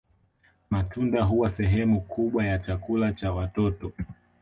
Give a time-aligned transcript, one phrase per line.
[0.69, 3.91] Matunda huwa sehemu kubwa ya chakula cha watoto